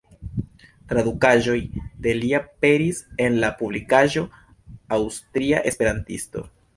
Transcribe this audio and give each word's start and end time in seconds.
Tradukaĵoj 0.91 1.57
de 2.05 2.15
li 2.21 2.31
aperis 2.37 3.01
en 3.25 3.37
la 3.43 3.51
publikaĵo 3.59 4.23
"Aŭstria 4.97 5.61
Esperantisto". 5.73 6.43